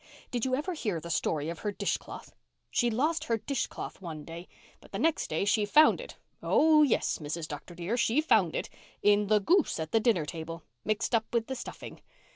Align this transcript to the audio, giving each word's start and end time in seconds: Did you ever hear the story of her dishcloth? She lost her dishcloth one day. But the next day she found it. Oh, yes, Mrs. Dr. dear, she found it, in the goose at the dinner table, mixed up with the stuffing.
Did 0.31 0.45
you 0.45 0.55
ever 0.55 0.73
hear 0.73 0.99
the 0.99 1.11
story 1.11 1.47
of 1.49 1.59
her 1.59 1.71
dishcloth? 1.71 2.33
She 2.71 2.89
lost 2.89 3.25
her 3.25 3.37
dishcloth 3.37 4.01
one 4.01 4.25
day. 4.25 4.47
But 4.79 4.93
the 4.93 4.97
next 4.97 5.27
day 5.29 5.45
she 5.45 5.63
found 5.63 6.01
it. 6.01 6.17
Oh, 6.41 6.81
yes, 6.81 7.19
Mrs. 7.19 7.47
Dr. 7.47 7.75
dear, 7.75 7.97
she 7.97 8.19
found 8.19 8.55
it, 8.55 8.67
in 9.03 9.27
the 9.27 9.37
goose 9.37 9.79
at 9.79 9.91
the 9.91 9.99
dinner 9.99 10.25
table, 10.25 10.63
mixed 10.83 11.13
up 11.13 11.31
with 11.31 11.45
the 11.45 11.55
stuffing. 11.55 12.01